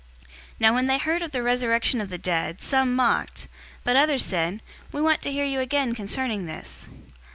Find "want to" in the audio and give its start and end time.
4.99-5.31